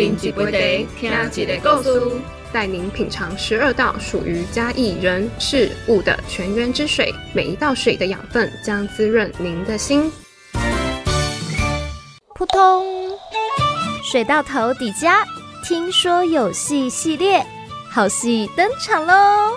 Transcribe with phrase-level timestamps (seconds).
[0.00, 2.16] 饮几杯茶，听一个故事，
[2.52, 10.10] 带您品尝十二道属于嘉义人事物的泉源之水，每一道水的养分将滋润您的心。
[12.34, 12.86] 扑通，
[14.04, 15.24] 水到头底家，
[15.64, 17.44] 听说有戏系列，
[17.90, 19.56] 好戏登场喽！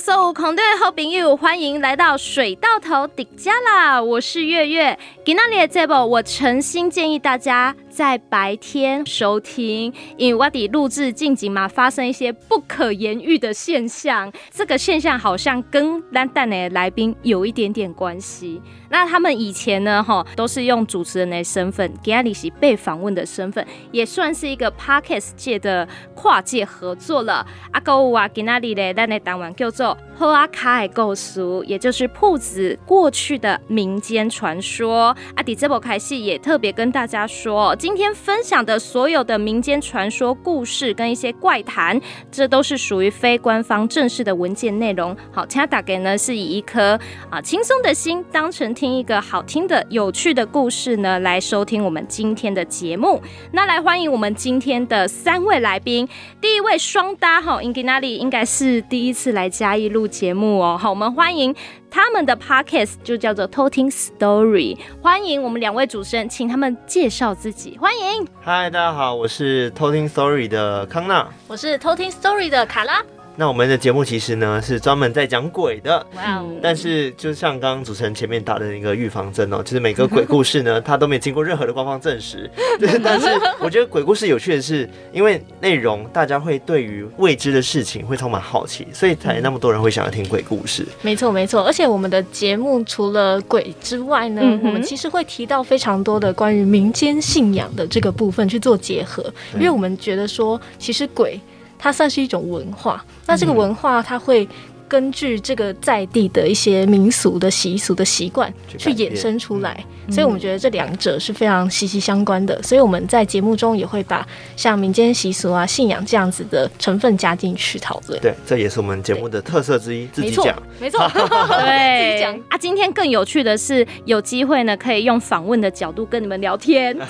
[0.00, 4.02] 所有空中的好朋友，欢迎来到水到头迪加啦！
[4.02, 4.98] 我是月月。
[5.24, 14.32] 今天的节目，我诚心建议大家在白天收听，因为我的录制近景嘛，发生一些不可言喻的现象。
[14.52, 18.62] 这个现象好像跟咱等的来宾有一点点关系。
[18.88, 27.44] 那他们以前呢，哈，都是用主持人的身份，给阿里是被访问的身份，也算是一个 parkas 界的跨界合作了。
[27.72, 29.86] 阿哥啊，今天的咱的单元叫做
[30.16, 35.14] 《好阿卡的故事》，也就是铺子过去的民间传说。
[35.34, 41.98] 阿迪这波开戏也特别跟大家说，今天分享的所有的民间传说故事跟一些怪谈，
[42.30, 45.16] 这都是属于非官方正式的文件内容。
[45.32, 47.00] 好，请大家呢是以一颗
[47.30, 53.22] 啊轻松的心，当成听一个好听的、有趣的故事呢来收听我们今天的节目。
[53.52, 56.06] 那来欢迎我们今天的三位来宾，
[56.42, 60.76] 第一位双搭哈，英吉那里应该是第一次来嘉义录节目哦。
[60.78, 61.56] 好，我们欢迎。
[61.90, 67.78] 他们的 podcast 就叫做偷听 Story，欢迎我们两位主持人，请他们介绍自己。
[67.78, 73.02] 欢迎，嗨，大家好，我是偷听 Story 的康纳，我是偷听 Story 的卡拉。
[73.40, 76.48] 那我们的节目其实呢是专门在讲鬼的，哇哦！
[76.60, 82.50] 但是就像刚刚主持人前面打的那个预防针哦，其实每个鬼故事呢，它都没经过任何的官方证实。
[82.80, 83.28] 对， 但是
[83.60, 90.84] 我觉得鬼故事有趣的是，因为内容大家会对于未知的事情会充满好奇，所以才那么多人会想要听鬼故事。
[91.02, 91.62] 没错，没错。
[91.62, 101.40] 而且我们的节目除了鬼之外呢，我们其实会提到非常多的关于民间信仰的这个部分去做结合，因为我们觉得说，其实鬼。
[101.78, 104.46] 它算是一种文化，那这个文化它会
[104.88, 109.84] 根据这个在地的一些民俗的习俗的习惯去衍生出来。
[110.10, 114.26] 所以我们觉得这两者是非常息息相关的，所以我们在节目中也会把
[114.56, 118.18] 像民间习俗啊、信仰这样子的成分加进去讨论。
[118.18, 122.34] 对，这也是我们节目的特色之一，自己讲，没错，对， 自己讲。
[122.48, 122.56] 啊。
[122.56, 126.96] 今天更有趣的是，有机会呢，可以用访问的角度跟你们聊天，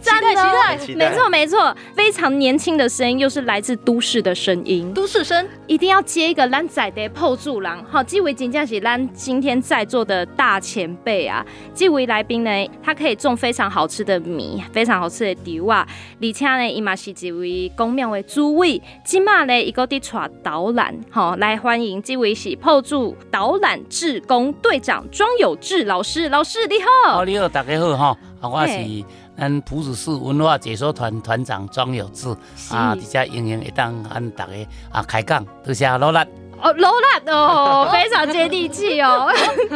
[0.00, 11.42] 真的，期待，没错，没错，非常年轻的声音，又是来自都市的声音，都市声，一定要接一个咱在地破主人，好，这位真正是咱今天在座的大前辈啊。
[11.74, 12.50] 这位来宾呢，
[12.82, 15.88] 他可以种非常好吃的米，非常好吃的稻啊，
[16.20, 22.94] 而且呢，伊嘛是一位公庙的主委，今嘛呢，一个在带导览，好，来欢迎这位是朴子
[23.30, 26.74] 导览志工队长庄有志老师，老师你
[27.06, 29.04] 好，好，你好，大家好哈，我是
[29.34, 32.28] 咱普子市文化解说团团长庄有志
[32.70, 34.52] 啊，底下营营一当俺大家
[34.92, 36.18] 啊开讲，多谢努力。
[36.62, 39.32] 哦，罗兰哦，非常接地气哦。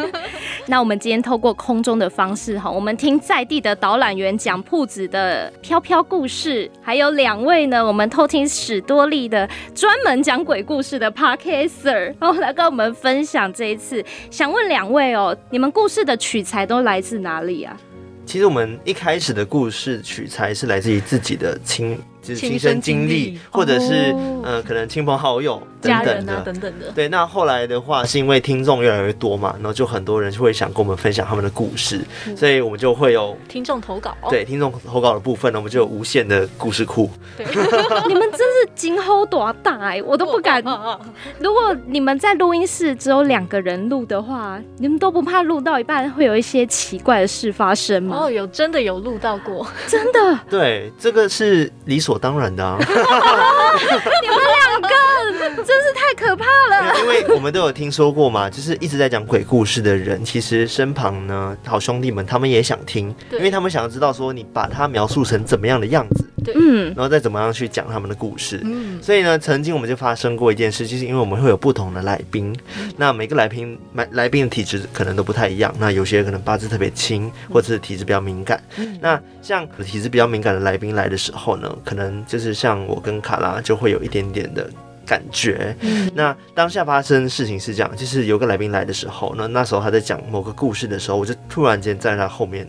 [0.67, 14.03] 那我们今天透过空中的方式哈，我们听在地的导览员讲铺子的飘飘故事，还有两位呢，我们偷听史多利的专门讲鬼故事的 Parkasser 然后来跟我们分享这一次。
[14.29, 17.75] 想问两位哦，你们故事的取材都来自哪里啊？
[18.25, 21.97] 其实我们一开始的故事取材是来自于自己的亲。
[22.25, 26.91] 就是亲身经历，或者是、哦、呃，可能亲朋好友等等的，啊、等等的。
[26.93, 34.15] 对，那后来的话，是因为听众越来越多嘛，然后就很多人就会想跟我们分享他们的故事，嗯、所以我们就会有听众投稿。
[34.29, 37.09] 对，听众投稿的部分呢，我们就有无限的故事库。
[37.37, 37.45] 对，
[38.07, 40.63] 你们真是金猴多大哎，我都不敢。
[41.39, 48.17] 如果你们在录音室只有两个人录的话，你们都不怕录到一半会有一些奇怪的事发生吗？
[48.23, 50.39] 哦，有真的有录到过，真的。
[50.49, 52.15] 对，这个是理所。
[52.25, 54.87] 当然的啊， 你们两个
[55.57, 56.95] 真是太可怕了。
[57.01, 66.25] 因为我们都有听说过嘛，就是一直在讲鬼故事的人，其实身旁呢，好兄弟们他们也想听，因为他们想要知道说你把它描述成怎么样的样子，
[66.55, 68.63] 嗯，然后再怎么样去讲他们的故事。
[69.01, 72.55] 所以呢，曾经我们就发生过一件事，就是因为我们会有不同的来宾，
[72.97, 78.61] 那每个来宾来来宾的体质可能都不太一样，那有些可能八字特别轻，或者是体质比较敏感。
[78.99, 82.15] 那像体质比较敏感的来宾来的时候呢，可能。
[82.27, 84.69] 就是像我跟卡拉就会有一点点的
[85.05, 85.75] 感觉。
[85.81, 92.67] 嗯，那当下发生事情是这样，就是有个来宾来的时候那，那时候他在讲某个故事的时候，我就突然间在他后面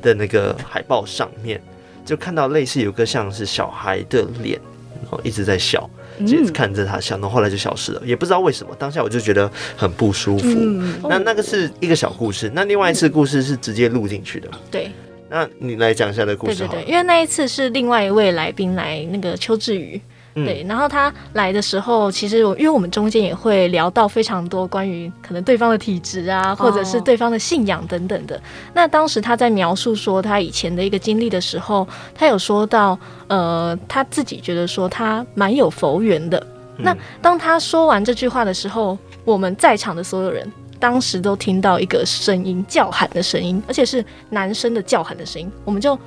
[0.00, 1.60] 的那个海报上面
[2.04, 4.58] 就看到类似有个像是小孩的脸，
[5.02, 5.88] 然后，一直在笑，
[6.20, 8.74] 一直看着他笑，然后后来就消失了，也不知道为什么。
[8.78, 10.48] 当下我就觉得很不舒服。
[10.48, 14.48] 嗯、那那个是一个小故事，那另外一次故事是直接录进去的。
[14.70, 14.90] 对，
[15.28, 16.58] 那你来讲一下的故事。
[16.58, 20.00] 对对对，因为那一次是另外一位来宾来，那个邱志宇。
[20.34, 28.40] 对，然后他来的时候，其实我因为我们中间也会聊到非常多关于可能对方的体质啊，或者是对方的信仰等等的。
[28.72, 36.46] 那当时他在描述说他以前的一个经历的时候，他有说到，呃，他自己觉得说他蛮有佛缘的。
[36.78, 38.96] 那当他说完这句话的时候，
[39.26, 40.50] 我们在场的所有人
[40.80, 45.98] 当时都听到一个声音，叫喊的声音，而且是男生的叫喊的声音，我们就。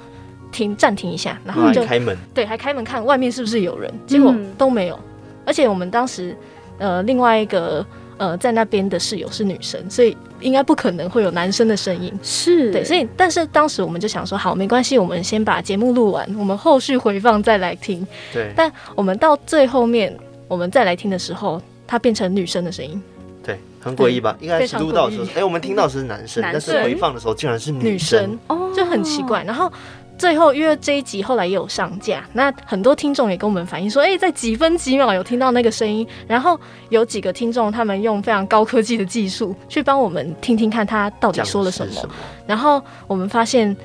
[0.56, 4.98] 停，暂停一下，然后就开门，对，还开门看外面是不是有人，结果都没有。
[5.46, 6.36] 而且我们当时，
[6.78, 7.86] 呃，另外一个
[8.18, 12.12] 呃在那边的室友是女生，所以应该不可能会有男生的声音。
[12.24, 18.08] 是对，所以但是当时我们就想说，好，没关系，我们先把节目录完，我们后续回放再来听。
[18.34, 20.12] 对，但我们到最后面，
[20.48, 23.00] 我们再来听的时候，它变成女生的声音。
[23.44, 24.36] 对，很诡异吧？
[24.40, 29.44] 应该是录到的时候，哎、欸，我们听到的是男生，但是回放的时候竟然是女生，哦，就很奇怪。
[29.44, 29.72] 然后。
[30.18, 36.60] 最后，因为这一集后来也有上架，那很多听众也跟我们反映说，哎、欸，在几分几秒有听到那个声音，然后
[36.90, 42.10] 有几个听众他们用非常高科技的技术去帮我们听听看他到底说了什么，
[42.48, 43.76] 然后我们发现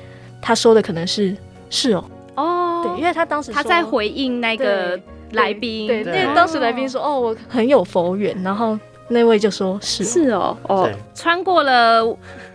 [0.41, 1.35] 他说的可能是
[1.69, 2.03] 是哦
[2.35, 4.97] 哦，对，因为他当时他在回应那个
[5.31, 8.79] 来宾，对，因为当时来宾说，哦，我很有佛缘，然后。
[9.11, 12.03] 那位就说是是哦哦，穿过了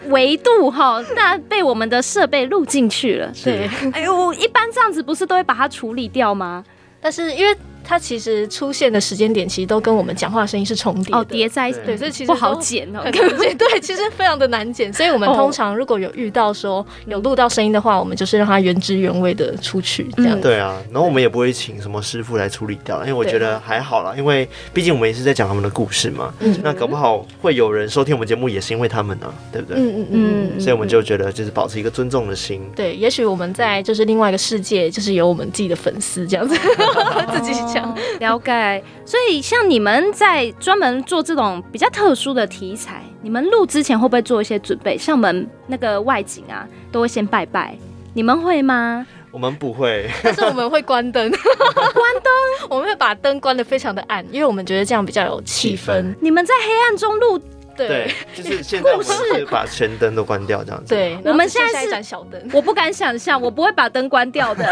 [0.09, 3.33] 维度哈，那被我们的设备录进去了。
[3.45, 6.65] 对，哎呦，一般这样子不是都会把它处理掉吗？
[7.01, 7.57] 但是因为。
[7.87, 20.35] 它其实出现的时间点其实都跟我们讲话声音是重叠的，哦，叠在一起，对，所以其实不好剪哦， 对，其实非常的难剪，所以我们通常如果有遇到说有录到声音的话，我们就是让它原汁原味的出去，这样。
[20.35, 20.43] 子。
[20.43, 29.79] 对啊，然后我们也不会请什么师傅来处理掉，因为我觉得还好啦，因为毕竟我们也是在讲他们的故事嘛，那搞不好会有人收听我们节目也是因为他们呢，对不对？
[29.79, 32.61] 嗯嗯嗯，所以我们就觉得就是保持一个尊重的心。
[32.75, 36.57] 对，也许我们在就是另外一个世界，就是有我们自己的粉丝这样子，
[37.33, 38.83] 自己讲了解。
[39.05, 44.97] 所以像你们在专门做这种比较特殊的题材，你们录之前会不会做一些准备？
[44.99, 47.77] 像我们那个外景啊，都会先拜拜，
[48.15, 49.07] 你们会吗？
[49.31, 52.33] 我们不会，但是我们会关灯， 关灯，
[52.71, 56.15] 我们会把灯关得非常的暗，因为我们觉得这样比较有气氛。
[56.21, 57.39] 你们在黑暗中录。
[57.77, 59.07] 对，就是现在我们
[59.37, 60.95] 是把全灯都关掉这样子。
[60.95, 64.65] 对，我们现在是盏小灯，我不敢想象，我不会把灯关掉的，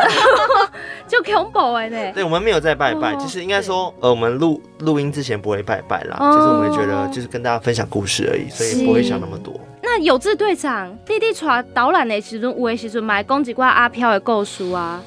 [1.07, 2.13] 就恐怖哎呢。
[2.13, 9.59] 对，我们没有在拜拜，就是应该说，呃，我们录录音之前不会拜拜啦，就是我们觉得就是跟大家分享故事而已，所以不会想那么多。
[9.83, 15.03] 那有志队长，弟弟带导览的时阵，有的时阵买讲一寡阿飘的故事啊。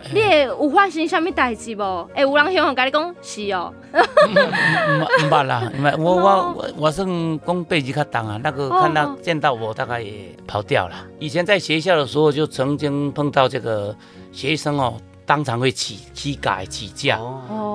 [0.12, 2.08] 你会有发生什么代志无？
[2.14, 3.72] 哎，有人向我跟你讲是哦。
[5.20, 7.06] 唔捌啦，因为 我我我我算
[7.46, 10.94] 讲背脊较重啊，那个看到见到我大概也跑掉了。
[11.18, 13.94] 以前在学校的时候就曾经碰到这个
[14.32, 14.94] 学生哦，
[15.26, 17.18] 当场会起起改起架，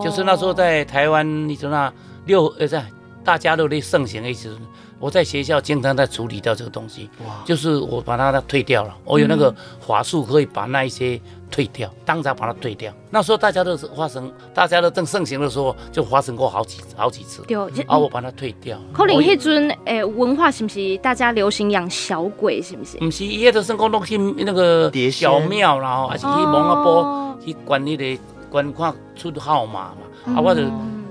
[0.03, 1.93] 就是那时候在台湾，你说那
[2.25, 2.83] 六呃在
[3.23, 4.57] 大家都在盛行的时候。
[4.97, 8.95] 我在学校经常在处理掉这个东西，哇，就是我把它退掉了。
[9.03, 9.53] 我有那个
[9.85, 11.19] 法术可以把那一些
[11.55, 12.91] 退掉，当场把它退掉。
[13.09, 17.43] 那时候大家都是发生，大家都正盛行的时候，就发生过好几好几次。
[17.43, 17.55] 对，
[17.87, 18.77] 啊，我把它退掉。
[18.91, 22.61] 可能那阵诶文化是不是大家流行养小鬼？
[22.61, 22.97] 是不是？
[22.97, 29.93] 不是，伊个都是讲弄去那个小庙，然后还是去蒙阿波去关那个关看出号码
[30.25, 30.35] 嘛。
[30.35, 30.63] 啊，我就。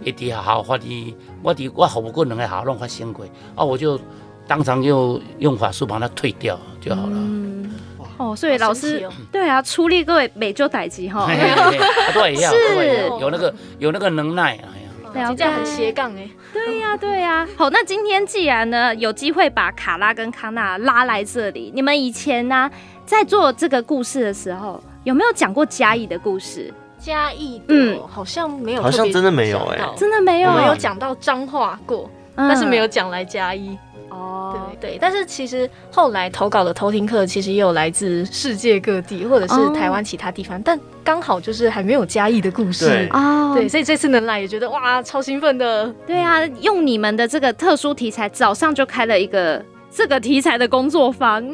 [0.04, 3.98] 一滴好好发的，我的我好不过两个好弄发生鬼，啊，我就
[4.46, 7.12] 当场就用法术把它退掉就好了。
[7.14, 7.70] 嗯，
[8.16, 11.26] 哦，所以老师， 对啊，出力各位每周代志哈，
[12.14, 14.58] 对，是，有那个有那个能耐，
[15.14, 17.46] 哎呀，这样很斜杠哎，对呀对呀。
[17.56, 22.70] 好，那今天既然呢有机会把卡拉跟康纳拉来这里，你们以前呢
[23.04, 26.72] 在做这个故事的时候，有没有讲过嘉义的故事？
[26.98, 33.76] 嘉义的，嗯，好像没有，好像真的没有哎，真的没有，没有讲到彰化过，但是没有讲来嘉义。
[34.14, 45.92] 哦，对对，但是其实后来投稿的偷听客其实也有来自世界各地或者是台湾其他地方，但刚好就是还没有嘉义的故事哦，对，所以这次能来也觉得哇，超兴奋的。
[46.06, 51.44] 对啊，用你们的这个特殊题材，早上就开了一个这个题材的工作坊。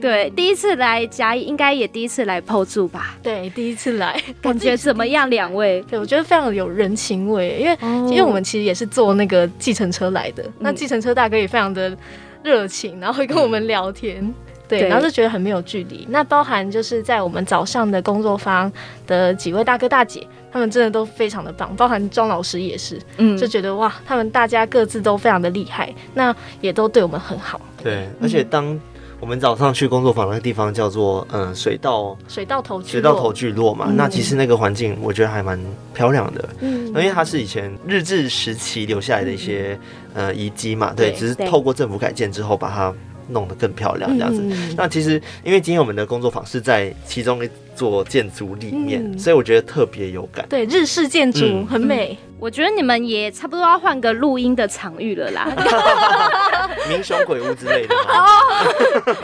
[0.00, 3.16] 对，第一次来嘉义，应该也第一次来破处吧？
[3.22, 5.28] 对，第一次来， 感觉怎么样？
[5.30, 5.82] 两位？
[5.88, 11.96] 对，我觉得非常有人情味，因为、哦、因为我们其实也是坐那个计程车来的，嗯、那计程车大哥也非常的
[12.42, 14.32] 热情，然后会跟我们聊天。
[14.68, 16.04] 对，对然后就觉得很没有距离。
[16.10, 18.70] 那包含就是在我们早上的工作坊
[19.06, 27.60] 的几位大哥大姐，他们真的都非常的棒，包含庄老师也是，嗯就觉得哇，他们大家各自都非常的厉害，那也都对我们很好。
[27.80, 28.76] 对，而且当
[29.26, 33.96] 我们早上去工作坊那个地方叫做嗯水稻水稻头聚水稻头聚落嘛，嗯。
[33.96, 35.58] 那其实那个环境我觉得还蛮
[35.92, 36.86] 漂亮的，嗯。
[36.86, 39.76] 因为它是以前日治时期留下来的一些
[40.14, 42.94] 呃遗迹嘛，对，对只是透过政府改建之后把它
[43.28, 44.40] 弄得更漂亮这样子。
[44.44, 47.40] 嗯那其实因为今天我们的工作坊是在其中
[47.76, 49.18] 一座建筑里面，嗯。
[49.18, 50.46] 所以我觉得特别有感。
[50.48, 51.66] 对日式建筑、嗯。
[51.66, 55.46] 很美，我觉得你们也差不多要换个录音的场域了啦。
[56.88, 57.94] 民雄鬼屋之类的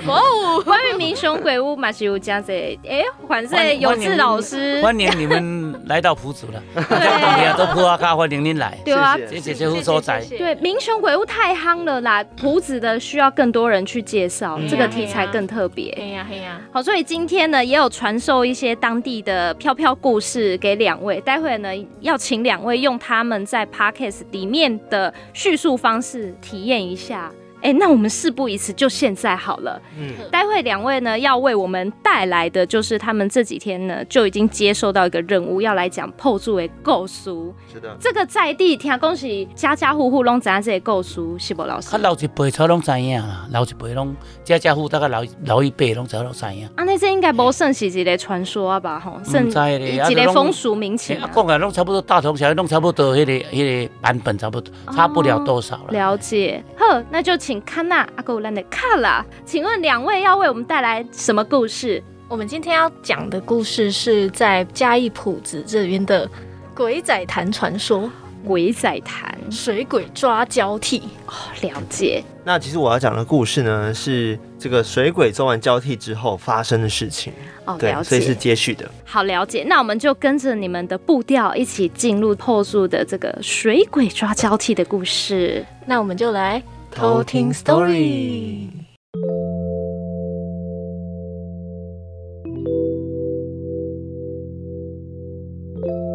[0.04, 6.98] 嘛， 哦，关于民雄鬼屋嘛是有这样子，哎，反正有志老师，欢迎你们来到埔子了， 对。
[6.98, 10.20] 在旁边都普阿卡欢迎您来，对啊，谢谢谢所在。
[10.20, 14.68] 谢谢对，民雄鬼屋太夯了啦，埔子的需要更多人去介绍，嗯。
[14.68, 15.90] 这个题材更特别。
[16.00, 21.20] 哎呀哎呀，好，所以今天呢，也有传授一些当地的飘飘故事给两位。
[21.20, 21.70] 待会呢，
[22.00, 27.32] 要请两位用他们在 podcast 里面的叙述方式体验一下。
[27.62, 29.80] 哎，那我们事不宜迟，就现在好了。
[29.96, 37.54] 嗯，待会两位呢要为我们带来的就是他们这几天呢就已经接受到一个任务，要来讲破住的构书。
[37.72, 37.96] 是的。
[38.00, 41.98] 这个在地听恭喜家家户户拢知影这个构书，是不老师较？
[41.98, 44.14] 老一辈才拢知影啦，老一辈拢
[44.44, 46.66] 家家户大概老老一辈拢早都知影。
[46.74, 48.98] 啊，那这应该不算是一个传说啊吧？
[48.98, 55.92] 吼，算唔知咧一个风俗民情啊啊。，讲的拢差不多，大同小异，拢差不多，迄、个迄、个版本差不多，差不了多少了。
[55.92, 62.02] 了解，呵，那就请康纳阿狗兰的卡啦，请问两位要为我们带来什么故事？
[62.28, 66.28] 我们今天要讲的故事是在嘉义埔子这边的
[66.74, 68.10] 鬼仔潭传说，
[68.42, 71.02] 鬼仔潭，水鬼抓交替。
[71.26, 77.32] 哦，了解，那其实我要讲的故事呢，是这个水鬼做完交替之后发生的事情，
[77.66, 78.90] 哦，对，所以是，接续的。
[79.04, 79.62] 好了解。
[79.66, 85.62] 那我们就跟着你们的步调一起进入后述的这个水鬼抓交替的故事。
[85.84, 86.62] 那我们就来
[86.94, 88.68] 偷听 story。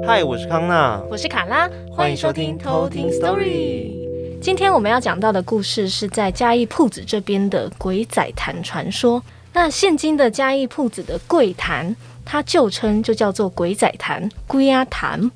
[0.05, 3.91] 嗨，我是康娜，我是卡拉，欢迎收听偷听 story。
[4.39, 9.21] 今天我们要讲到的故事是在嘉义铺子这边的鬼仔潭传说。
[9.53, 15.29] 那现今的嘉义铺子的贵潭，它旧称就叫做鬼仔潭、龟鸭潭。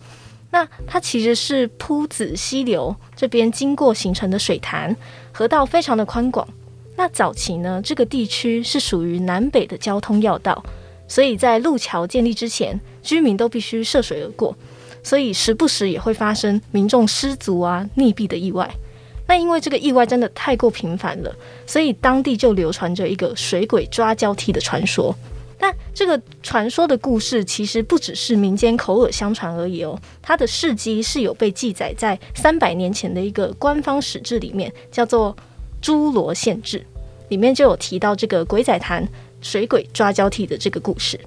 [0.53, 4.93] 那它其实是铺子溪流这边经过形成的水潭，
[5.31, 6.47] 河道非常的宽广。
[6.95, 10.63] 那早期呢，这个地区是属于南北的交通要道，
[11.07, 14.55] 所以在路桥建立之前，居民都必须涉水而过。
[15.03, 18.69] 所以时不时也会发生民众失足啊、溺毙的意外。
[19.27, 21.33] 那因为这个意外真的太过频繁了，
[21.65, 25.15] 所以当地就流传着一个水鬼抓交替的传说。
[25.63, 35.35] 但这个传说的故事其实不只是民间口耳相传而已哦，它的事迹是有被记载在三百年前的一个官方史志里面，叫做
[35.85, 36.79] 《侏罗县志》，
[37.29, 39.07] 里面就有提到这个鬼仔潭
[39.39, 41.19] 水鬼抓交替的这个故事。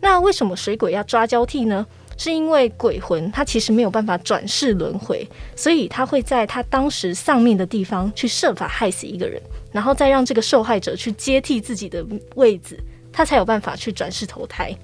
[0.00, 1.84] 那为什么水鬼要抓交替呢？
[2.16, 5.26] 是因为鬼魂他其实没有办法转世轮回，
[5.56, 9.42] 所以他会在他当时丧命的地方去设法害死一个人，
[9.72, 12.78] 然后再让这个受害者去接替自己的位子，
[13.12, 14.74] 他才有办法去转世投胎。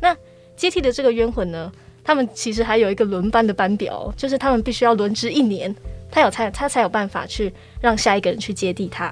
[0.00, 0.16] 那
[0.56, 1.70] 接替的这个冤魂呢，
[2.04, 5.74] 他们其实还有一个轮班的班表，就是他们必须要轮值一年，
[6.10, 9.10] 他有才他才有办法去让下一个人去接替他。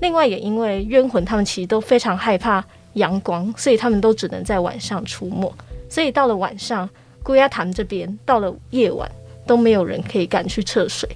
[0.00, 5.52] 另外也因为冤魂他们其实都非常害怕阳光，所以他们都只能在晚上出没。
[5.88, 6.88] 所以到了晚上，
[7.22, 9.10] 龟仔潭这边到了夜晚
[9.46, 11.08] 都没有人可以敢去测水。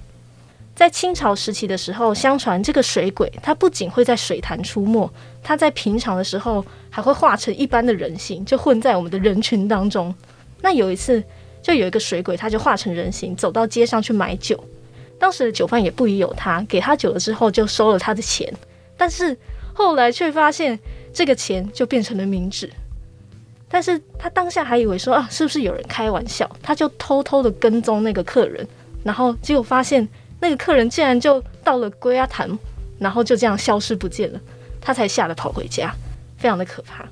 [0.79, 5.11] 在清朝时期的时候，相传这个水鬼，他不仅会在水潭出没，
[5.43, 10.15] 他在平常的时候还会化成一般的人形，就混在我们的人群当中。
[10.61, 11.21] 那有一次，
[11.61, 14.57] 就有一个水鬼，他就化成人形，走到街上去买酒。
[15.19, 18.49] 当时的酒贩也不疑有他，给他酒了之后就收了他的钱，
[18.95, 19.37] 但是
[19.73, 20.79] 后来却发现
[21.13, 22.71] 这个钱就变成了冥纸。
[23.67, 26.49] 但是他当下还以为说啊，是不是有人开玩笑？
[26.63, 28.65] 他就偷偷的跟踪那个客人，
[29.03, 30.07] 然后结果发现
[30.39, 32.49] 那个客人竟然就到了龟阿潭，
[32.99, 34.39] 然后就这样消失不见了。
[34.81, 35.93] 他才吓得跑回家，
[36.37, 37.07] 非常的可怕。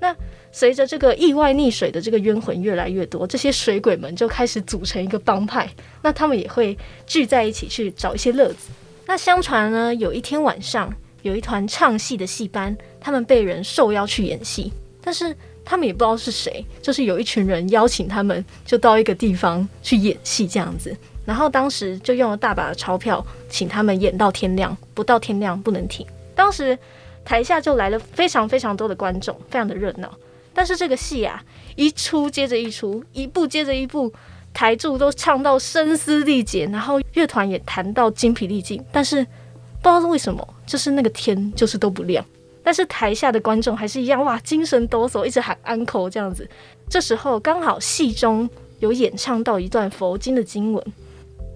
[0.00, 0.14] 那
[0.52, 5.68] 随着这个意外溺水的这个冤魂越来越多，这些水鬼们就开始组成一个帮派，
[6.02, 6.76] 那他们也会
[7.06, 8.68] 聚在一起去找一些乐子。
[9.06, 15.36] 那相传呢，有一天晚上，有一团唱戏的戏班，他们被人受邀去演戏，但是。
[15.62, 20.96] 他们也不知道是谁，就是有一群人邀请他们，就到一个地方去演戏这样子。
[21.30, 26.04] 然后当时就用了大把的钞票，请他们演到天亮，不到天亮不能停。
[26.34, 26.76] 当时
[27.24, 30.12] 台下就来了非常非常多的观众，非常的热闹。
[30.52, 31.40] 但是这个戏啊，
[31.76, 34.12] 一出接着一出，一部接着一部，
[34.52, 38.84] 台柱都唱到声嘶力竭，然后乐团也弹到精疲力尽。
[38.90, 42.24] 但是不知道是为什么，就是那个天就是都不亮。
[42.64, 46.50] 但是台下的观众还是一样哇，精神抖擞，一直喊安可这样子。
[46.88, 50.84] 这时候刚好戏中有演唱到一段佛经的经文，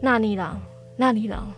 [0.04, 0.60] 那尼朗，
[0.98, 1.50] 那尼朗。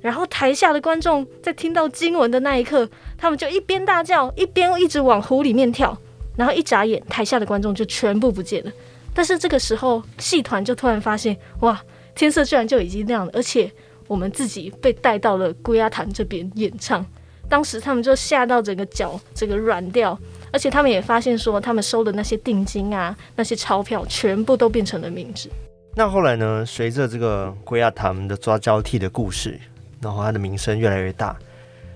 [0.00, 5.96] 然后台下的观众在听到经文的那一刻，他们就一边大叫，一边一直往湖里面跳。
[6.34, 8.72] 然后一眨眼，台下的观众就全部不见了。
[9.14, 11.78] 但是这个时候，戏团就突然发现，哇，
[12.14, 13.70] 天色居然就已经亮了，而且
[14.08, 17.04] 我们自己被带到了龟鸭潭这边演唱。
[17.46, 20.18] 当时他们就吓到整个脚整个软掉，
[20.50, 25.50] 而且他们也发现说，他们收的那些定金啊，那些钞票，全部都变成了冥纸。
[25.94, 26.64] 那后来呢？
[26.66, 29.60] 随着这个龟仔潭的抓交替的故事。
[30.00, 31.36] 然后他的名声越来越大，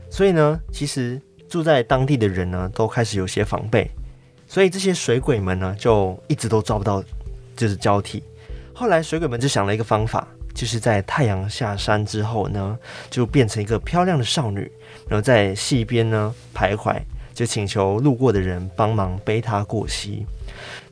[0.09, 3.91] 所以呢，其实住在当地的人呢，都开始有些防备，
[4.47, 7.03] 所以这些水鬼们呢，就一直都抓不到，
[7.57, 8.23] 就是交替。
[8.73, 10.25] 后来水鬼们就想了一个方法，
[10.55, 12.79] 就是在太阳下山之后呢，
[13.11, 14.71] 就变成一个漂亮的少女，
[15.09, 16.97] 然后在溪边呢徘徊，
[17.35, 20.25] 就请求路过的人帮忙背她过溪。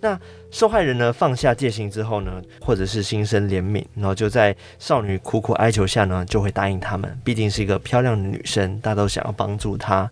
[0.01, 0.19] 那
[0.55, 7.19] 受害人呢，放下戒心之后呢，或者是心生怜悯，然后就在少女苦苦哀求下呢，就会答应他们。
[7.25, 10.09] 毕竟是一个漂亮的女生，大家都想要帮助她。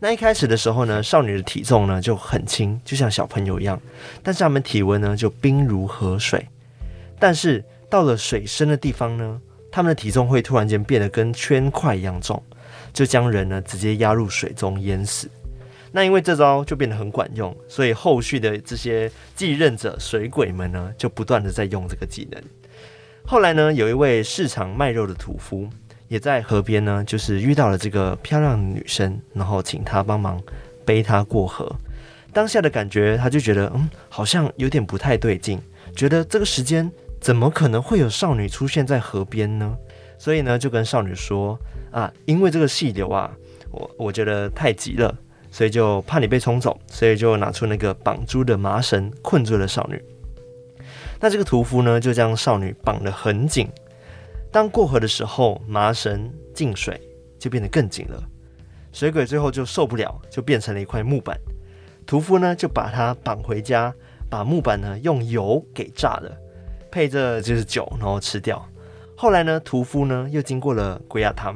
[0.00, 3.80] 那一开始的时候呢，少女的体重呢就很轻，就像小朋友一样，
[4.20, 6.44] 但是她们体温呢就冰如河水。
[7.20, 12.42] 但是到了水深的地方呢，她们的体重会突然间变得跟圈块一样重，
[12.92, 15.30] 就将人呢直接压入水中淹死。
[15.96, 22.42] 那因为这招就变得很管用，所以后续的这些继任者水鬼们呢，就不断的在用这个技能。
[23.24, 25.70] 后来呢，有一位市场卖肉的屠夫，
[26.08, 30.42] 也在河边呢，就是遇到了这个漂亮的女生，然后请她帮忙
[30.84, 31.72] 背她过河。
[32.32, 35.60] 当下的感觉，他就觉得嗯，好像有点不太对劲，
[35.94, 39.72] 觉得这个时间怎么可能会有少女出现在河边呢？
[40.18, 41.56] 所以呢，就跟少女说
[41.92, 43.30] 啊，因为这个细流啊，
[43.70, 45.16] 我我觉得太急了。
[45.54, 50.02] 所以就怕你被冲走，所以就拿出那个绑猪的麻绳困住了少女。
[51.20, 53.68] 那这个屠夫呢，就将少女绑得很紧。
[54.50, 57.00] 当过河的时候，麻绳进水
[57.38, 58.20] 就变得更紧了。
[58.92, 61.38] 水鬼最后就受不了，就变成了一块木板。
[62.04, 63.94] 屠夫呢，就把它绑回家，
[64.28, 66.36] 把木板呢用油给炸了，
[66.90, 68.68] 配着就是酒，然后吃掉。
[69.16, 71.54] 后来呢，屠夫呢又经过了龟仔潭。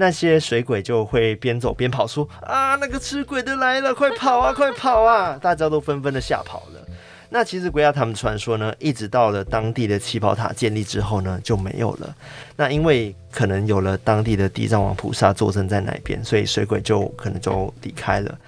[0.00, 6.80] 那些水鬼就会边走边跑，说：“啊，那个吃鬼的来了，快跑啊，快跑啊！”大家都纷纷的吓跑了。
[7.28, 12.16] 那其实龟仔潭传说呢，一直到了当地的七宝塔建立之后呢，就没有了。
[12.56, 18.38] 那因为可能有了当地的地藏王菩萨坐镇在那边，所以水鬼就可能就离开了。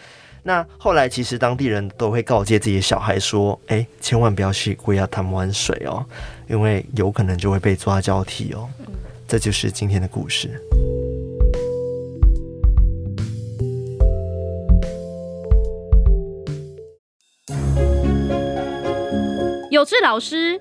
[0.43, 6.03] 那后来其实当地人都会告诫自己的小孩说：“哎、千万不要去龟仔潭玩水哦，
[6.49, 8.67] 因为有可能就会被抓交替哦。”
[9.29, 10.51] 这就是今天的故事。
[19.83, 20.61] 有志老师，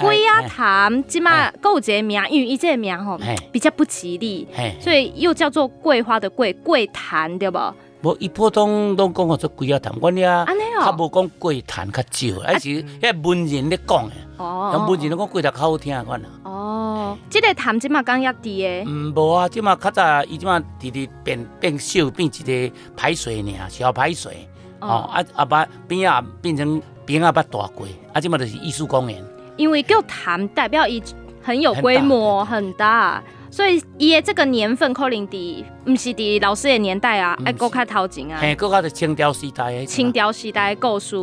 [0.00, 3.16] 龟鸭潭即马有一个名，因为伊这个名吼
[3.52, 4.48] 比较不吉利，
[4.80, 7.60] 所以又叫做桂花的桂桂潭，对不？
[8.02, 14.14] 无，一普通都讲做龟仔潭，阮遐较无讲桂潭较少，还是遐文人咧讲的。
[14.38, 16.28] 哦，用文人咧讲桂潭较好听，款啦。
[16.42, 18.82] 哦，即个潭即马刚压低诶。
[18.84, 24.48] 嗯，无啊，即马较早，伊即马直直变变小，变一个排水尔，小排水。
[24.80, 26.82] 哦，啊啊把边啊变成。
[27.10, 29.22] 边啊，捌大过，啊，这嘛就是艺术公园。
[29.56, 31.02] 因为叫潭代表伊
[31.42, 38.38] 很有规模，很大，所以伊的这个年份可能伫，不是伫老师的年代啊，还搁较头前啊。
[38.40, 39.84] 嘿，搁较是清朝时代的。
[39.84, 41.16] 清朝时代的故事，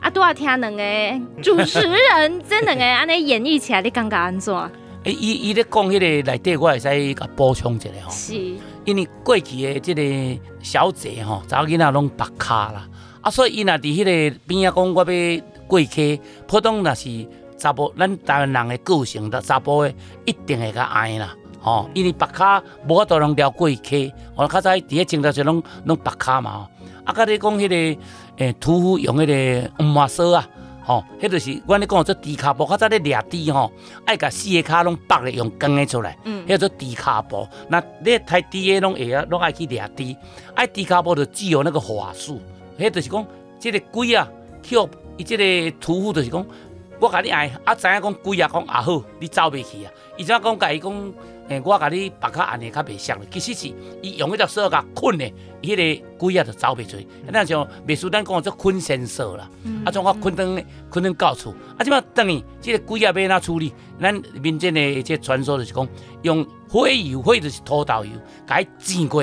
[0.00, 4.54] 啊，拄啊听两个主持人， 这两个安尼演绎起来，你感觉安怎？
[5.04, 8.10] 诶，伊伊咧讲迄个内底，我会使甲补充一下吼。
[8.10, 8.34] 是，
[8.84, 12.88] 因为过去的即个小姐吼，查某囡仔拢白卡啦。
[13.22, 26.68] 啊，所以伊若伫迄个边啊，讲我要过溪，普通若是查甫，咱台湾人的个性，的查甫的一定会较爱啦，吼，因为白卡无法度通撩过溪，我较早伫迄清朝时拢拢白卡嘛，
[27.04, 28.00] 啊，甲你讲迄个
[28.38, 30.48] 诶，屠夫用迄个马梭啊，
[30.84, 33.70] 吼，迄就是阮咧讲做猪骹步，较早咧掠猪吼，
[34.04, 40.02] 爱甲四个骹拢绑咧用钢诶出来，嗯，迄做猪骹步，那咧太猪诶拢会啊，拢爱去掠猪，
[40.56, 42.40] 爱猪骹步就只有那个法术。
[42.82, 43.26] 迄就是讲，
[43.58, 44.28] 即个鬼啊，
[44.62, 44.76] 去
[45.16, 46.44] 伊即个屠夫就是讲，
[46.98, 49.92] 我甲你爱，啊知影讲鬼啊，讲也好，你走袂去啊。
[50.16, 51.12] 伊怎讲甲伊讲，
[51.48, 57.06] 诶，我甲你绑较安尼较袂熟，其实是伊用迄条索甲捆的，伊迄个鬼啊就走袂出去。
[57.26, 59.48] 那像秘书咱讲做捆仙索啦，
[59.84, 63.72] 啊，从我捆登捆登到厝，啊，即马等于即个鬼啊要哪处理？
[64.00, 65.86] 咱民间的即传说就是讲
[66.22, 68.12] 用火油，火就是土豆油，
[68.46, 69.22] 甲伊煎过，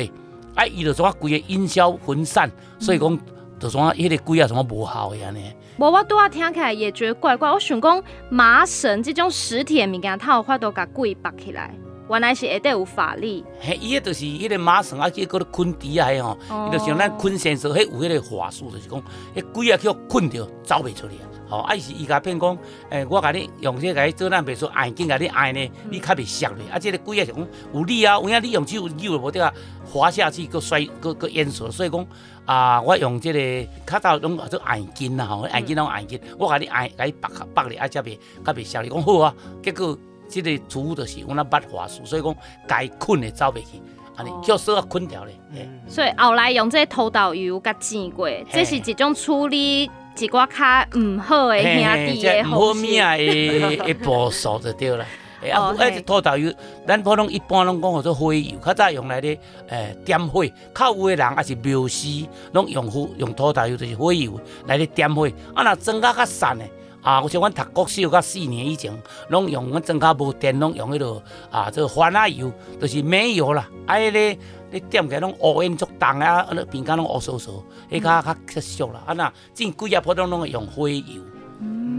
[0.55, 3.17] 啊，伊就从规个烟消云散，所以讲
[3.59, 5.53] 就从迄个鬼啊从无效的安尼。
[5.77, 7.51] 无，我拄啊听起来也觉得怪怪。
[7.51, 11.73] 我想讲麻绳这种实体的物件，它有法度甲鬼绑起来，
[12.09, 13.45] 原来是下底有法力。
[13.59, 19.01] 嘿，伊个就是迄个麻绳啊，去搁咧捆底下吼，伊就像咱捆绳索，迄有迄个法术，就是讲，
[19.35, 21.25] 迄鬼啊去捆着走袂出去啊。
[21.49, 22.57] 吼，啊伊是伊甲骗讲，
[22.89, 26.65] 诶，我甲你用这个来做咱别说爱紧甲你爱呢，你较袂熟咧。
[26.71, 29.53] 啊，这个鬼啊是讲有力啊，有影你用手扭了无得啊，
[29.91, 32.05] 滑下去搁摔搁搁淹死，所以讲。
[32.45, 32.81] 啊！
[32.81, 38.81] 我用这个较早拢做爱筋啦吼，爱筋拢爱筋，我甲你爱甲你绑绑咧，啊，才袂较袂熟。
[38.81, 39.95] 你讲好啊，结果
[40.27, 42.35] 这个主就是我那捌法术，所以讲
[42.67, 43.79] 该困的走袂去，
[44.15, 45.69] 安尼叫说啊困掉咧。
[45.87, 49.87] 所以后来用这个土豆油甲煎过，这是一种处理
[50.25, 51.71] 一寡较唔好的兄
[52.13, 52.43] 弟的方式。
[52.43, 55.05] 好命的的步数就对了。
[55.41, 56.51] 诶，啊，哎，这土豆油，
[56.85, 60.45] 咱普通一般拢讲叫做火油，较早用来咧，诶，点火。
[60.75, 65.29] 较有的人也是庙师，拢用火用土豆油，就是火油来咧点火。
[65.53, 66.65] 啊，若增加较散的，
[67.01, 68.91] 啊，像阮读国小甲四年以前，
[69.29, 73.69] 拢用阮装甲无电，拢用迄落啊，这个番仔油，就是煤油啦。
[73.85, 74.39] 啊，迄个
[74.71, 79.01] 你点起来拢乌烟足重啊，啊，边间拢乌嗖嗖，迄较较较俗啦。
[79.05, 81.03] 啊，若正规啊，普通拢会用火油。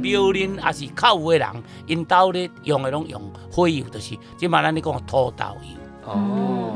[0.03, 1.49] 庙林也是较有的人，
[1.87, 6.11] 因兜咧用的拢用火油，就是即嘛咱咧讲土豆油。
[6.11, 6.75] 哦，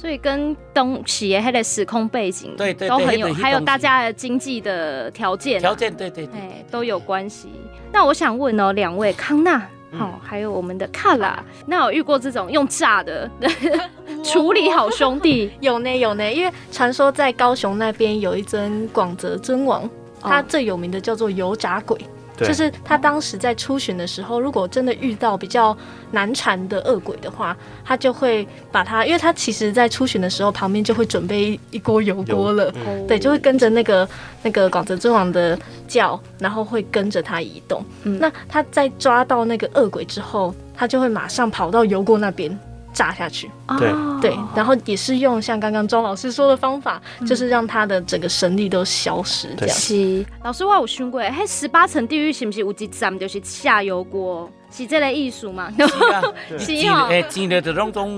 [0.00, 7.50] 所以跟东西的迄个时空背景，对对，都很有，还有大家的经济的条件，条件对对对，都有关系。
[7.92, 9.60] 那我想问哦，两位康娜，
[9.92, 13.30] 好，还有我们的卡拉，那有遇过这种用炸的
[14.24, 15.52] 处理好兄弟？
[15.60, 19.86] 有呢有呢，因为传说在高雄那边有一尊广泽尊王，
[20.22, 21.98] 他最有名的叫做油炸鬼。
[22.46, 25.76] 就是他当时在出巡的时候，如果真的遇到比较
[26.10, 34.08] 难缠的恶鬼的话，他就会把他，因为他其实在出巡的时候，旁边就会准备一锅油锅了，嗯、对，就会跟着那个
[34.42, 37.84] 那个广泽尊王的叫，然后会跟着他移动。
[38.04, 42.58] 嗯、那他在抓到那个恶鬼之后，他就会马上跑到油锅那边。
[42.92, 49.76] 炸下去，对对，然后也是用像刚刚庄老师说的方法，就是让他的整个神力都消失这样。
[49.76, 54.50] 是老师，我有想过，嘿，十八层地狱是不是有一站就是下油锅？
[54.72, 55.68] 是这类艺术吗？
[56.58, 57.08] 是啊。
[57.10, 58.08] 哎，煎的就拢总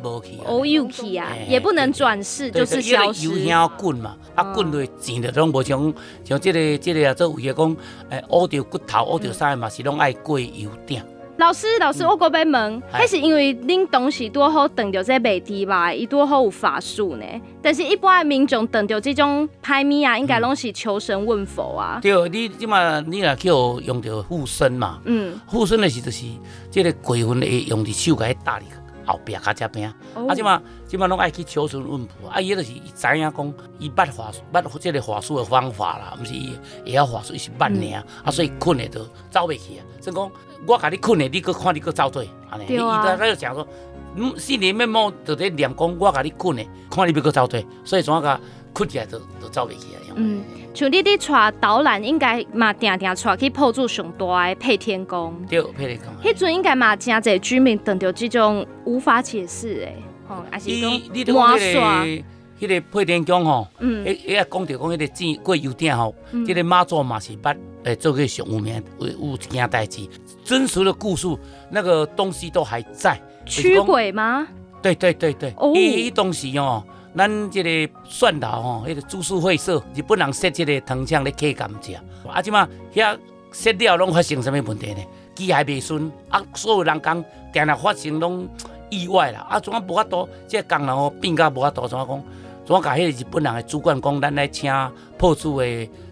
[0.00, 3.28] 无去，哦，有去啊，也不能转世，就是消失。
[3.28, 5.92] 油香滚嘛，啊滚落煎的拢无像
[6.24, 7.76] 像这个这个啊，做有些讲，
[8.08, 11.02] 哎，挖掉骨头，挖掉啥嘛，是拢爱过油鼎。
[11.38, 17.24] 老师，老师，我搁要问，还、嗯、是因为恁东西多好等着这卖猪吧，伊多好有法术呢？
[17.62, 22.00] 但是一般的民众等着这种歹物啊，应该拢是求神问佛啊。
[22.00, 26.26] 嗯、对，你即嘛，你若叫用着护身嘛，嗯，护身的时就是，
[26.72, 28.64] 这个鬼魂会用只手来打你
[29.06, 40.28] 后壁卡这边，哦、啊，即嘛，即嘛拢爱去求神问佛，啊，伊就是伊知影讲，伊捌法术，捌即个法术的方法啦，毋是伊会晓法术，伊是捌尔，嗯、啊，所以困的都走袂去啊，所以讲。
[40.66, 42.66] 我甲你困的，你搁看你搁走对，安尼。
[42.66, 43.00] 对啊。
[43.02, 43.66] 伊在在讲说，
[44.16, 48.40] 嗯，心里面某就在念讲，我甲你困的，看你要搁走对，所以怎个
[48.72, 49.98] 困起来就就走袂起来。
[50.20, 50.42] 嗯，
[50.74, 55.32] 像你伫带导览，应该嘛定定带去破住上大的配天宫。
[55.48, 56.08] 对，配天宫。
[56.22, 59.96] 迄阵应该嘛真侪居民等到这种无法解释诶，
[60.28, 61.78] 哦，还是讲魔术。
[62.60, 66.12] 迄个配天宫吼，嗯，诶诶，讲着讲迄个煎过油鼎吼，
[66.44, 70.00] 即个妈祖嘛是捌诶做过上有名，有有一件代志，
[70.48, 71.28] 真实的故事，
[71.68, 73.20] 那个东西都还在。
[73.44, 74.48] 驱鬼吗？
[74.80, 76.82] 对对对对，伊迄东西哦，
[77.14, 83.18] 咱这个蒜头哦，迄个株式会社日本人设这个藤枪咧客甘蔗，啊，即嘛遐
[83.52, 85.04] 设料拢发生什么问题呢？
[85.34, 88.48] 机还袂顺，啊，所有人讲定定发生拢
[88.88, 92.24] 意外啦，啊，怎啊无法度，这个工人哦变甲无法度，怎啊讲？
[92.64, 94.72] 怎啊甲迄个日本人的主管讲，咱来请
[95.18, 95.66] 破处的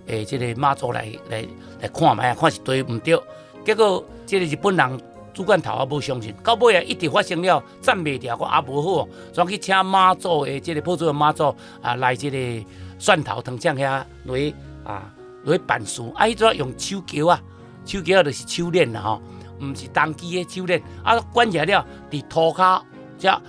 [0.06, 1.42] 诶，这个妈祖来来
[1.80, 3.18] 来看觅，看是对毋对。
[3.64, 5.00] 结果这个日本人
[5.32, 12.66] 主管头也无相信，到尾啊一直发生了，站袂掉，我也无好，转去请妈祖的这个破处的妈祖啊来这个
[12.98, 15.12] 蒜头藤酱遐来啊
[15.44, 16.02] 来办事。
[16.14, 17.40] 啊，伊主要用手桥啊，
[17.84, 19.22] 手桥就是手链啦吼，
[19.60, 20.82] 毋是当机的手链。
[21.04, 22.82] 啊，关起来了，伫涂骹
[23.18, 23.40] 才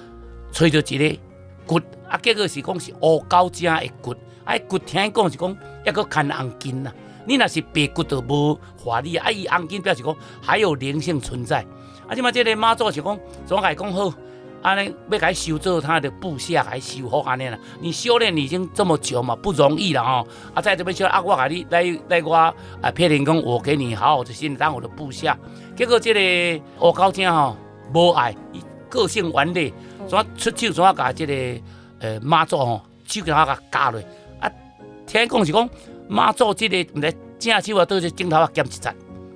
[0.51, 1.19] 吹着一个
[1.65, 1.81] 骨。
[2.09, 4.13] 啊，结果是讲是乌狗精的骨，
[4.43, 6.91] 啊，骨听讲是讲抑搁牵红筋呐。
[7.27, 11.65] 你若是白骨都无华丽，啊，伊红筋表示讲还有灵性存在。
[12.07, 14.13] 啊，即嘛即个妈祖是讲，总来讲好，
[14.61, 17.59] 安尼要甲伊收做他的部下，甲伊收好安尼啦。
[17.81, 20.25] 你修炼已经这么久嘛，不容易了哦。
[20.53, 22.55] 啊，在这边修啊，我甲你来来我啊，
[22.95, 25.37] 骗人讲我给你好好的心当我的部下。
[25.75, 27.57] 结果这个乌高精吼
[27.93, 28.33] 无爱，
[28.87, 29.73] 个性顽劣，
[30.07, 31.61] 怎出手怎甲这个
[31.99, 34.01] 呃妈祖吼手给他甲割落。
[34.39, 34.49] 啊，
[35.05, 35.69] 听讲是讲
[36.07, 38.93] 妈祖这个毋知正手啊，倒是镜头啊，减一截。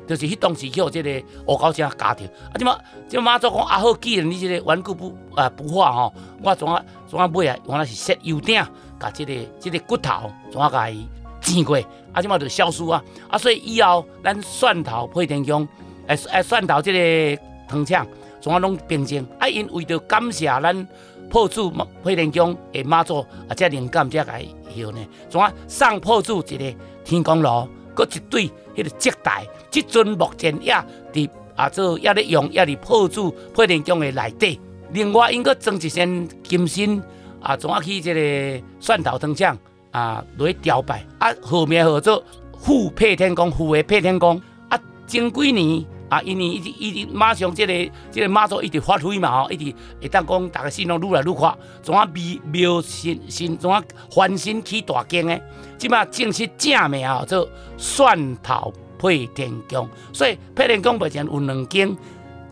[0.07, 8.61] 就是迄当时叫这个乌高精割掉，啊，即马即妈祖讲啊好，既然你这个顽固不啊不化吼，我怎啊怎啊买啊，原来是设油鼎，
[8.99, 11.07] 甲这个这个骨头怎啊甲伊
[11.39, 11.77] 煎过，
[12.11, 15.65] 啊，即马就消失啊，啊，所以以后咱蒜头配天姜，
[16.07, 16.91] 诶诶，蒜头这
[17.35, 18.05] 个汤肠
[18.41, 20.87] 怎啊拢冰鲜，啊，因为着感谢咱
[21.29, 21.71] 破主
[22.03, 29.47] 配天姜诶妈祖啊，这灵感才甲伊晓呢，总啊送破主一个天公炉，搁一对迄个接待。
[29.69, 30.73] 即阵目前也
[31.13, 34.59] 伫啊做也咧用，也伫破主配天宫的内底。
[34.91, 37.01] 另外，应该装一身金身
[37.39, 39.57] 啊，怎啊去这个蒜头汤肠
[39.91, 42.21] 啊，来吊拜啊，号名号做
[42.59, 53.81] 副配天公，副的配天公啊，前几年啊，因为一直一直马上这个这个妈祖一直发挥嘛吼，一直会当讲大家心拢愈来愈快，怎啊庙庙新新怎啊
[54.13, 55.41] 翻新起大间的，
[55.77, 57.47] 即马正式正名啊做
[57.77, 58.73] 蒜头。
[59.01, 61.97] 配天宫，所以配天宫目前有两间，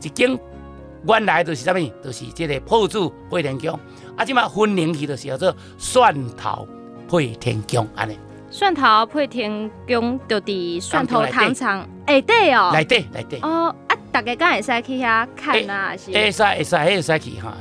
[0.01, 0.35] 一间
[1.07, 3.79] 原来就是啥物，就是这个破主配天宫，
[4.17, 6.67] 啊，即马分灵去就是叫做蒜头
[7.07, 8.17] 配天宫安尼。
[8.51, 15.95] 蒜头配天宫就伫蒜头糖厂，哎对哦，来对来对哦啊，大家敢会使去遐看啊？
[15.95, 17.55] 是会使会使会使去哈，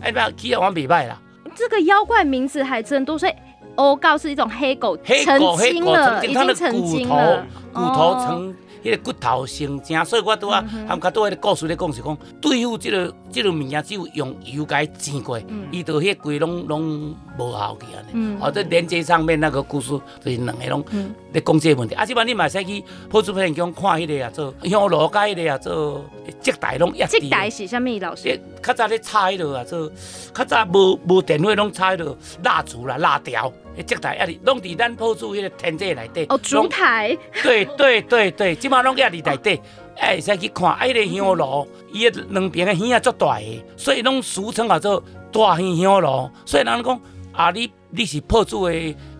[0.00, 1.20] 哎，不要去啊，我袂歹啦。
[1.54, 3.32] 这个妖怪名字还真多，所以。
[3.76, 15.40] 欧告是一种黑狗，黑狗成精了，已经成精了，骨头成，迄个骨头成精，所以我拄啊，他们较多迄个故事咧讲是讲，对付这个这个物件，只有用油给它煎过，
[15.72, 18.38] 伊就迄个规拢拢无效去安尼。
[18.40, 19.88] 哦，这连接上面那个故事
[20.24, 20.84] 就是两个拢
[21.32, 21.94] 咧讲这个问题。
[21.96, 26.04] 啊，即摆你嘛使去破主配天宫看迄个啊，做香炉甲迄个啊，做
[26.40, 27.04] 接待拢一。
[27.06, 28.40] 接待是啥物老师？
[28.62, 29.90] 较早咧插迄落啊，做
[30.32, 33.52] 较早无无电话拢插迄落蜡烛啦、蜡条。
[33.82, 36.26] 接待啊，哩拢伫咱铺主迄个天际内底。
[36.28, 37.16] 哦，烛台。
[37.42, 39.60] 对对对对，即马拢也伫内底，
[39.98, 40.70] 哎，使去看。
[40.70, 43.44] 啊，迄个香炉，伊个两边个耳啊足大个，
[43.76, 46.30] 所以拢俗称叫做大耳香炉。
[46.44, 47.00] 所以人讲
[47.32, 48.72] 啊，你你是铺主的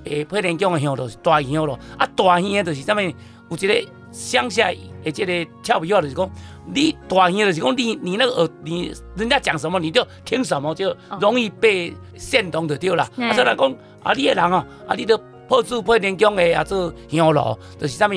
[0.04, 1.72] 诶配天宫的香炉是大耳香炉。
[1.98, 3.00] 啊，大耳的就是啥物？
[3.48, 4.72] 有一个乡下
[5.04, 6.28] 诶，即个俏皮话就是讲，
[6.74, 13.02] 你大耳就是讲你你那个耳，你人家讲什么你就听什么，就容易被煽动的对了。
[13.16, 13.74] 啊，所以人讲。
[14.02, 18.12] 啊，你的人哦，啊，你都破主配天宫的啊，做香炉，就是啥物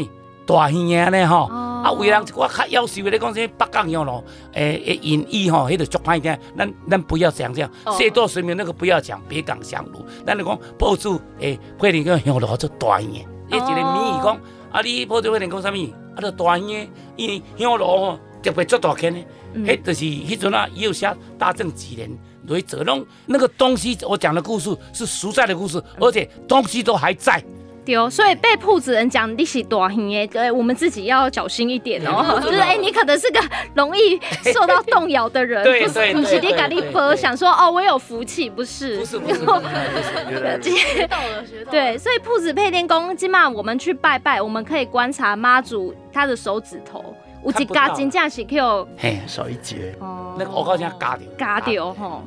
[0.46, 1.46] 大耳的呢吼。
[1.46, 6.38] 啊，为人我较夭寿的，你讲啥北港香炉，诶诶，音译吼，迄个足歹听。
[6.56, 10.06] 咱咱不要讲这样，谢多水平那个不要讲北港香炉。
[10.28, 13.02] 咱就讲破主诶配天宫香炉做大耳。
[13.02, 14.40] 伊一个谜语讲，
[14.72, 15.88] 啊，你破主配天宫啥物？
[16.16, 16.70] 啊，做大香，
[17.16, 19.20] 因为香炉吼特别做大间的，
[19.56, 22.10] 迄就是迄阵啊，有写大正几年。
[22.48, 27.44] 所以这种那个东西，我讲的故事是实在的故事，而且东西都还在。
[27.86, 32.40] 对哦，所以被铺子人讲你是大亨耶，对，我们自己要小心一点哦。
[32.44, 33.40] 就是哎，你可能是个
[33.74, 34.20] 容易
[34.52, 35.64] 受到动摇的人。
[35.64, 36.14] 对对对。
[36.14, 38.98] 不是你咖喱婆想说哦，我有福气，不是。
[39.00, 39.40] 不是不是。
[39.40, 41.72] 学到了学到了。
[41.72, 48.88] 对，所以铺子配天宫，起码我们去拜拜，我们可以观察妈祖他的手指头，有一嘎金架是 Q。
[48.98, 49.96] 嘿，少一截。
[50.00, 50.36] 哦。
[50.38, 51.28] 那个我好像嘎掉。
[51.38, 52.22] 嘎掉哈。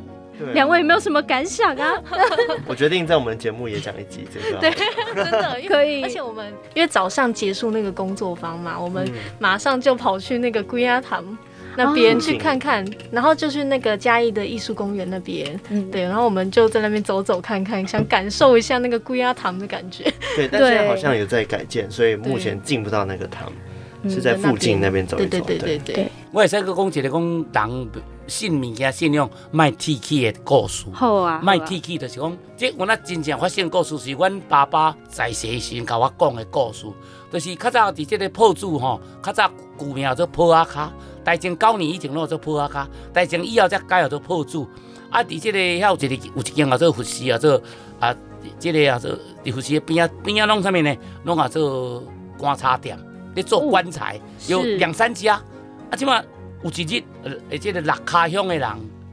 [0.55, 1.93] 两位有没有什么感想啊？
[2.67, 4.59] 我决定在我们节目也讲一集这个。
[4.59, 4.71] 对，
[5.15, 6.03] 真的可以。
[6.03, 9.07] 而且我们因为早上结束那个工作坊嘛，我们
[9.39, 11.25] 马上就跑去那个龟鸭塘
[11.77, 15.61] 那边去看看，然后就去那个嘉义的艺术公园那边。
[15.69, 20.05] 嗯，对，然后我们就在那边走走看看，想感受一下那个龟鸭塘的感觉。
[20.35, 23.47] 对，但现在好像有在改建，所以目前进不到那个潭。
[24.09, 25.29] 是在附近那边走一走。
[25.29, 26.13] 对对对对对。
[26.33, 27.09] 我也是个讲一个
[27.53, 27.91] 讲人
[28.27, 30.87] 信物件信用卖提起的故事。
[30.93, 31.41] 好啊。
[31.43, 36.87] 卖提起就是讲，即我那真正发生故事是阮爸爸在世时甲我讲的故事。
[37.31, 40.93] 就是较早伫即个铺主吼，较早古名叫做铺阿卡，
[41.25, 44.69] 大正九年以前拢做铺阿卡，大正以后才改叫做铺主。
[45.09, 47.61] 啊，伫即个遐有一个有一间叫做佛寺啊，做
[48.01, 48.15] 啊，
[48.59, 49.11] 这个啊做
[49.45, 50.95] 佛寺边啊边啊弄啥物呢？
[51.25, 52.03] 弄啊做
[52.37, 52.99] 观察点。
[53.35, 55.35] 咧做棺材有两三家，
[55.91, 56.23] 啊，即马
[56.63, 58.69] 有一日，呃，即个六卡乡的人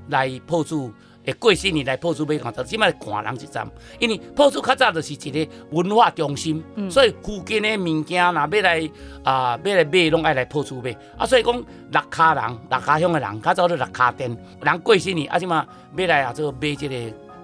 [0.10, 0.92] 来破处
[1.26, 8.90] 诶会过新年来破厝买棺材，即摆看人一站，因为破厝较早就是一个文化中心，嗯、所以附近的物件若要来
[9.24, 10.96] 啊、呃，要来买，拢爱来破厝买。
[11.18, 15.66] 啊，所以讲六卡人、六卡乡的人，较早都六卡店，人过新年啊，即马
[15.98, 16.96] 要来啊，做买即个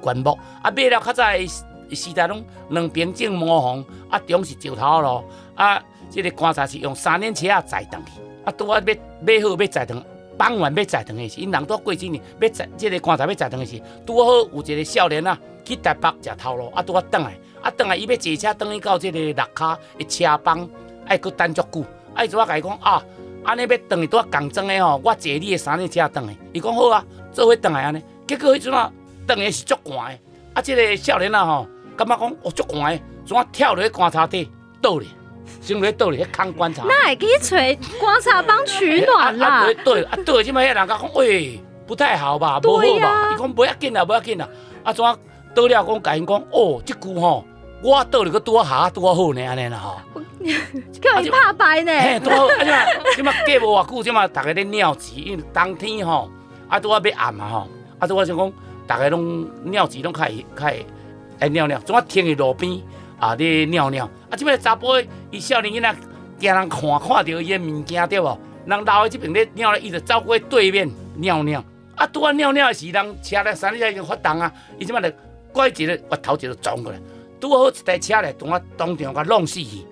[0.01, 5.85] 棺木，啊，买了较早的时代拢两边种模红，啊，中是石头咯，啊，即、
[6.15, 8.11] 这个棺材是用三轮车啊载登去，
[8.45, 10.01] 啊，拄啊要买好要载登。
[10.37, 20.69] 傍晚要载堂的时，因人都过几年，要载这个棺材要载堂的时，拄好有一个少年啊，去台北食头路，啊，拄啊转来，啊转来，伊要坐车转去到这个六卡的车帮，
[21.05, 23.03] 爱搁等足久，啊，伊拄啊甲伊讲啊，
[23.43, 28.89] 安尼要转去拄啊共装的吼，我坐你的三轮车转去，伊讲好啊，做伙转来安尼，结果迄阵啊，
[29.27, 30.19] 转来是足寒的，
[30.53, 34.49] 啊，这个少年啊吼，感觉讲哦足寒的，怎啊跳落去棺材底
[34.81, 35.07] 倒咧。
[35.65, 39.63] 先来倒里去看棺材，那也可以吹棺材帮取暖啦。
[39.65, 43.31] 对对啊，对，即摆遐人讲讲，喂，不太好吧，不好吧？
[43.33, 44.47] 伊讲不要紧啦，不要紧啦。
[44.83, 45.03] 啊，怎
[45.55, 47.43] 倒了讲，甲因讲，哦，即句吼，
[47.81, 49.97] 我倒里个多下多好呢，安尼啦吼。
[51.01, 51.91] 叫伊拍牌呢。
[51.99, 56.29] 嘿，拄好，啊即摆，即摆过无偌久，即摆大家咧尿急，因为冬天吼，
[56.69, 58.53] 啊拄啊要暗啊吼，啊拄我想讲，
[58.85, 60.77] 大家拢尿急拢开开
[61.39, 62.79] 爱尿尿，怎啊停伫路边。
[63.25, 63.35] 啊！
[63.35, 64.37] 咧尿尿啊！
[64.37, 64.87] 即摆查甫
[65.31, 65.95] 伊少年囡仔
[66.37, 68.37] 惊人看，看到伊个物件对无？
[68.67, 71.63] 人老的即爿咧尿咧，伊就走过对面尿尿。
[71.95, 72.05] 啊！
[72.07, 74.51] 拄啊尿尿的时，人车咧三轮车已经发动啊！
[74.77, 75.15] 伊即摆就
[75.51, 76.99] 拐一个弯头就撞过来，
[77.39, 79.87] 拄好一台车咧，同我当场甲弄死去，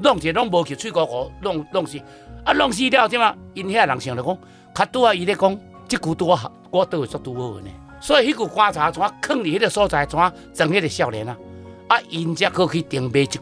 [0.00, 1.98] 弄者拢无去，喙膏膏弄弄死。
[2.44, 2.52] 啊！
[2.52, 4.38] 弄死了，即摆因遐人想着讲，
[4.74, 7.70] 较拄啊伊咧讲，即句拄啊我倒会做拄好呢。
[8.00, 11.36] 所以迄句观察，怎啊囥伫迄个所在，怎啊整迄个少年啊？
[11.88, 13.40] 啊，因则可去定买一句，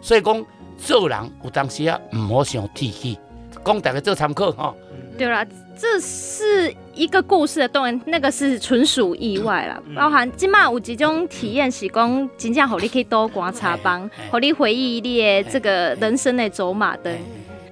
[0.00, 0.46] 所以讲
[0.78, 3.16] 做人有当时啊，毋好想铁齿，
[3.64, 4.76] 讲大家做参考吼。
[5.18, 5.44] 对啦，
[5.76, 9.82] 这是一个故事的动员，那个是纯属意外啦。
[9.86, 17.14] 嗯、包含今麦有几种体验是讲，真正互你去多观察帮，互你回忆你的这个人生的走马灯。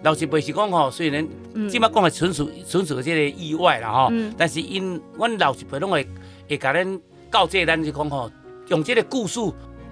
[0.03, 1.27] 老一辈是讲吼，虽然
[1.71, 6.07] 今麦讲的纯属纯属这个意外啦吼，嗯、但是因阮老一辈拢会
[6.49, 7.01] 会甲咱
[7.31, 8.31] 告诫咱是讲吼，
[8.67, 9.41] 用这个故事。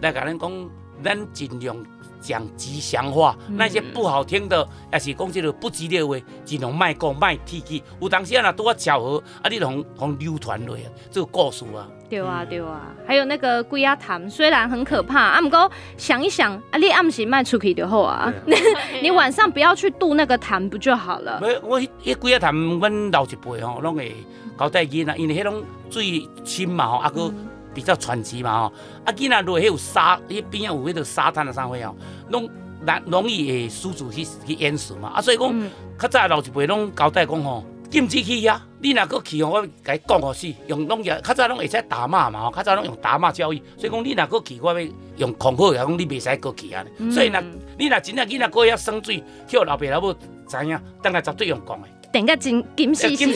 [0.01, 0.71] 来甲咱讲，
[1.03, 1.77] 咱尽量
[2.21, 7.83] 讲吉祥话，嗯、那些不好听的，也是讲这个不吉利的话，尽量卖讲卖提起。
[8.01, 11.89] 有当时啊，若拄啊巧合，啊，你拢拢流传落啊，这个故事啊。
[12.09, 12.95] 对啊，对啊。
[13.07, 18.33] 还有那个龟啊潭，虽然很可怕，啊，不过想一想，啊，你暗时卖出去就好啊。
[19.03, 21.41] 你晚上不要去渡那个潭，不就好了？
[21.41, 24.15] 没，我迄龟啊潭，阮老一辈吼，拢会
[24.59, 27.33] 交代囡仔，因为迄种水深嘛吼，啊个。
[27.77, 28.73] 嗯比较传奇嘛吼，
[29.05, 31.95] 啊，囡仔落迄有沙，迄边啊有迄个沙滩的啥货哦，
[32.31, 32.49] 拢
[32.83, 47.43] 难容易会失足去去淹死嘛，啊，所以讲，较早老一辈拢交代讲吼，禁止去遐，你若阁去吼，我甲你讲个死，用拢也较早拢会使打骂嘛吼，较早拢用打骂教育，所以讲你若阁去，我要用恐吓来讲，你袂使阁去啊，所以若
[47.79, 50.15] 你若真正囡仔阁要生水，叫老爸老母
[50.49, 53.27] 知影，等下绝对用讲的，等个金金死死。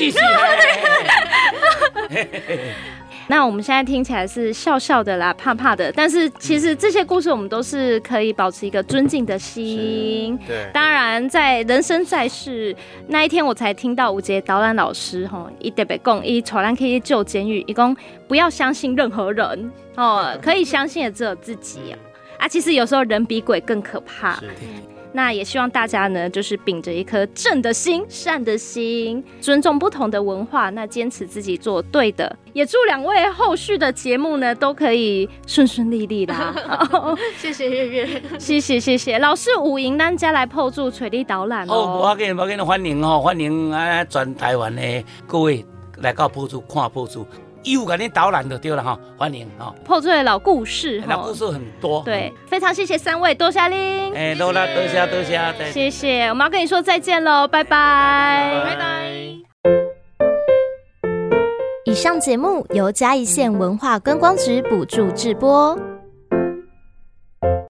[3.31, 10.37] 那我们现在听起来是笑笑的啦，怕怕的，但是其实这些故事我们都是可以保持一个尊敬的心。
[10.45, 12.75] 对，当然在人生在世
[13.07, 21.95] 那一天，我才听到吴杰导览老师吼，一特别讲，一传染可以救监狱，一共不要相信任何人哦，可以相信的只有自己啊。
[22.41, 24.41] 啊，其实有时候人比鬼更可怕。
[25.13, 32.37] 那也希望大家呢，就是秉着一颗正的心、善的心，尊重不同的文化，那坚持自己做对的。
[32.53, 36.55] 也祝两位后续的节目呢，都可以顺顺利利啦。
[37.39, 42.01] 谢谢月月， 谢谢谢谢老师五营单家来破住垂地导览哦。
[42.03, 44.83] 我给我给你欢迎哦，欢迎啊全台湾的
[45.27, 45.65] 各位
[45.99, 47.07] 来到破助看破
[47.63, 47.71] 住。
[47.71, 49.75] 有个你导览就对了哈，欢迎哈。
[49.85, 52.03] 破碎的老故事，老故事很多。
[52.05, 54.15] 对，非常谢谢三位，多谢您。
[54.15, 55.41] 哎，多啦，多谢多谢。
[55.73, 59.11] 谢谢，我们要跟你说再见喽，拜拜，拜拜。
[61.87, 65.77] 以上节目由嘉义县文化观光局补助制播。